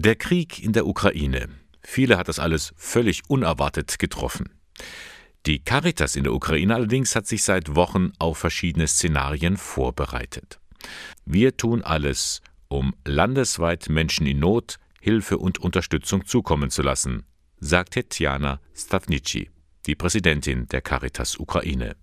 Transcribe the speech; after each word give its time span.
Der 0.00 0.14
Krieg 0.14 0.62
in 0.62 0.72
der 0.72 0.86
Ukraine. 0.86 1.48
Viele 1.82 2.18
hat 2.18 2.28
das 2.28 2.38
alles 2.38 2.72
völlig 2.76 3.22
unerwartet 3.26 3.98
getroffen. 3.98 4.48
Die 5.44 5.58
Caritas 5.58 6.14
in 6.14 6.22
der 6.22 6.34
Ukraine 6.34 6.76
allerdings 6.76 7.16
hat 7.16 7.26
sich 7.26 7.42
seit 7.42 7.74
Wochen 7.74 8.12
auf 8.20 8.38
verschiedene 8.38 8.86
Szenarien 8.86 9.56
vorbereitet. 9.56 10.60
Wir 11.24 11.56
tun 11.56 11.82
alles, 11.82 12.42
um 12.68 12.94
landesweit 13.04 13.88
Menschen 13.88 14.28
in 14.28 14.38
Not 14.38 14.78
Hilfe 15.00 15.36
und 15.36 15.58
Unterstützung 15.58 16.24
zukommen 16.24 16.70
zu 16.70 16.82
lassen, 16.82 17.24
sagt 17.58 17.94
Tetjana 17.94 18.60
Stavnici 18.76 19.50
die 19.88 19.94
Präsidentin 19.94 20.68
der 20.68 20.82
Caritas 20.82 21.38
Ukraine. 21.38 21.96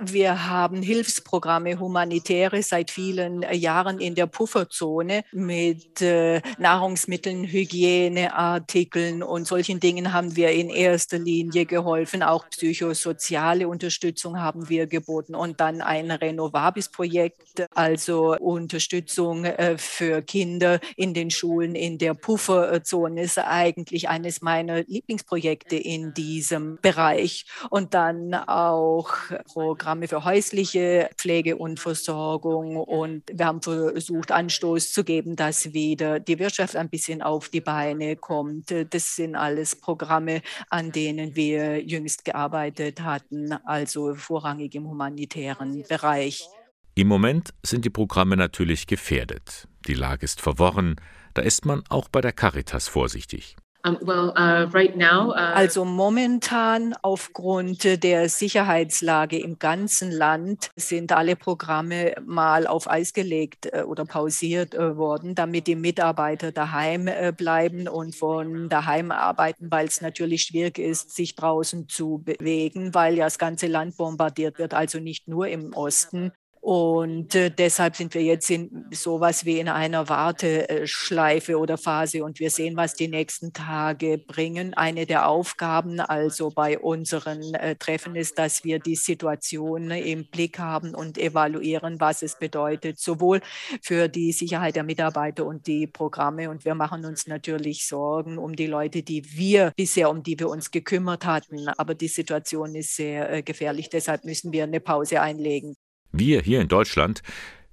Wir 0.00 0.46
haben 0.46 0.82
Hilfsprogramme, 0.82 1.80
humanitäre, 1.80 2.62
seit 2.62 2.92
vielen 2.92 3.44
Jahren 3.52 3.98
in 3.98 4.14
der 4.14 4.26
Pufferzone 4.28 5.24
mit 5.32 6.00
äh, 6.00 6.40
Nahrungsmitteln, 6.58 7.44
Hygieneartikeln 7.44 9.24
und 9.24 9.48
solchen 9.48 9.80
Dingen 9.80 10.12
haben 10.12 10.36
wir 10.36 10.52
in 10.52 10.70
erster 10.70 11.18
Linie 11.18 11.66
geholfen. 11.66 12.22
Auch 12.22 12.48
psychosoziale 12.48 13.66
Unterstützung 13.66 14.40
haben 14.40 14.68
wir 14.68 14.86
geboten 14.86 15.34
und 15.34 15.60
dann 15.60 15.80
ein 15.80 16.12
Renovabis-Projekt, 16.12 17.66
also 17.74 18.36
Unterstützung 18.38 19.44
äh, 19.44 19.76
für 19.76 20.22
Kinder 20.22 20.78
in 20.94 21.14
den 21.14 21.32
Schulen 21.32 21.74
in 21.74 21.98
der 21.98 22.14
Pufferzone 22.14 23.22
ist 23.22 23.38
eigentlich 23.56 24.08
eines 24.08 24.42
meiner 24.42 24.82
Lieblingsprojekte 24.84 25.76
in 25.76 26.14
diesem 26.14 26.78
Bereich. 26.82 27.46
Und 27.70 27.94
dann 27.94 28.34
auch 28.34 29.10
Programme 29.46 30.08
für 30.08 30.24
häusliche 30.24 31.08
Pflege 31.16 31.56
und 31.56 31.80
Versorgung. 31.80 32.76
Und 32.76 33.24
wir 33.32 33.46
haben 33.46 33.62
versucht, 33.62 34.30
Anstoß 34.30 34.92
zu 34.92 35.04
geben, 35.04 35.36
dass 35.36 35.72
wieder 35.72 36.20
die 36.20 36.38
Wirtschaft 36.38 36.76
ein 36.76 36.90
bisschen 36.90 37.22
auf 37.22 37.48
die 37.48 37.60
Beine 37.60 38.16
kommt. 38.16 38.74
Das 38.90 39.16
sind 39.16 39.34
alles 39.34 39.76
Programme, 39.76 40.42
an 40.70 40.92
denen 40.92 41.34
wir 41.34 41.82
jüngst 41.82 42.24
gearbeitet 42.24 43.02
hatten, 43.02 43.52
also 43.64 44.14
vorrangig 44.14 44.74
im 44.74 44.88
humanitären 44.88 45.82
Bereich. 45.88 46.46
Im 46.94 47.08
Moment 47.08 47.50
sind 47.62 47.84
die 47.84 47.90
Programme 47.90 48.36
natürlich 48.36 48.86
gefährdet. 48.86 49.68
Die 49.86 49.94
Lage 49.94 50.24
ist 50.24 50.40
verworren, 50.40 50.96
da 51.36 51.42
ist 51.42 51.66
man 51.66 51.82
auch 51.88 52.08
bei 52.08 52.20
der 52.20 52.32
Caritas 52.32 52.88
vorsichtig. 52.88 53.56
Uh, 53.86 53.92
uh, 54.02 55.32
also 55.32 55.84
momentan 55.84 56.94
aufgrund 57.02 58.02
der 58.02 58.28
Sicherheitslage 58.28 59.38
im 59.38 59.60
ganzen 59.60 60.10
Land 60.10 60.70
sind 60.74 61.12
alle 61.12 61.36
Programme 61.36 62.16
mal 62.24 62.66
auf 62.66 62.90
Eis 62.90 63.12
gelegt 63.12 63.68
äh, 63.72 63.82
oder 63.82 64.04
pausiert 64.04 64.74
äh, 64.74 64.96
worden, 64.96 65.36
damit 65.36 65.68
die 65.68 65.76
Mitarbeiter 65.76 66.50
daheim 66.50 67.06
äh, 67.06 67.32
bleiben 67.36 67.86
und 67.86 68.16
von 68.16 68.68
daheim 68.68 69.12
arbeiten, 69.12 69.70
weil 69.70 69.86
es 69.86 70.00
natürlich 70.00 70.42
schwierig 70.42 70.80
ist, 70.80 71.14
sich 71.14 71.36
draußen 71.36 71.88
zu 71.88 72.22
bewegen, 72.24 72.92
weil 72.92 73.16
ja 73.16 73.26
das 73.26 73.38
ganze 73.38 73.68
Land 73.68 73.96
bombardiert 73.96 74.58
wird, 74.58 74.74
also 74.74 74.98
nicht 74.98 75.28
nur 75.28 75.46
im 75.46 75.72
Osten. 75.74 76.32
Und 76.66 77.36
äh, 77.36 77.52
deshalb 77.52 77.94
sind 77.94 78.12
wir 78.14 78.24
jetzt 78.24 78.50
in 78.50 78.86
sowas 78.90 79.44
wie 79.44 79.60
in 79.60 79.68
einer 79.68 80.08
Warteschleife 80.08 81.58
oder 81.60 81.78
Phase 81.78 82.24
und 82.24 82.40
wir 82.40 82.50
sehen, 82.50 82.76
was 82.76 82.94
die 82.94 83.06
nächsten 83.06 83.52
Tage 83.52 84.18
bringen. 84.18 84.74
Eine 84.74 85.06
der 85.06 85.28
Aufgaben 85.28 86.00
also 86.00 86.50
bei 86.50 86.76
unseren 86.76 87.54
äh, 87.54 87.76
Treffen 87.76 88.16
ist, 88.16 88.36
dass 88.40 88.64
wir 88.64 88.80
die 88.80 88.96
Situation 88.96 89.92
im 89.92 90.24
Blick 90.28 90.58
haben 90.58 90.96
und 90.96 91.18
evaluieren, 91.18 92.00
was 92.00 92.22
es 92.22 92.36
bedeutet, 92.36 92.98
sowohl 92.98 93.42
für 93.80 94.08
die 94.08 94.32
Sicherheit 94.32 94.74
der 94.74 94.82
Mitarbeiter 94.82 95.46
und 95.46 95.68
die 95.68 95.86
Programme. 95.86 96.50
Und 96.50 96.64
wir 96.64 96.74
machen 96.74 97.04
uns 97.04 97.28
natürlich 97.28 97.86
Sorgen 97.86 98.38
um 98.38 98.56
die 98.56 98.66
Leute, 98.66 99.04
die 99.04 99.24
wir 99.36 99.72
bisher, 99.76 100.10
um 100.10 100.24
die 100.24 100.36
wir 100.36 100.48
uns 100.48 100.72
gekümmert 100.72 101.26
hatten. 101.26 101.68
Aber 101.68 101.94
die 101.94 102.08
Situation 102.08 102.74
ist 102.74 102.96
sehr 102.96 103.32
äh, 103.32 103.42
gefährlich. 103.44 103.88
Deshalb 103.88 104.24
müssen 104.24 104.50
wir 104.50 104.64
eine 104.64 104.80
Pause 104.80 105.20
einlegen. 105.20 105.76
Wir 106.12 106.42
hier 106.42 106.60
in 106.60 106.68
Deutschland, 106.68 107.22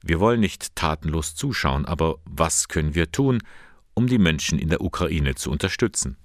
wir 0.02 0.20
wollen 0.20 0.40
nicht 0.40 0.76
tatenlos 0.76 1.36
zuschauen, 1.36 1.86
aber 1.86 2.18
was 2.26 2.68
können 2.68 2.96
wir 2.96 3.12
tun, 3.12 3.42
um 3.96 4.08
die 4.08 4.18
Menschen 4.18 4.58
in 4.58 4.70
der 4.70 4.82
Ukraine 4.82 5.36
zu 5.36 5.52
unterstützen? 5.52 6.18